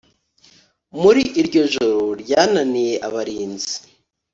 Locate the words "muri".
1.01-1.21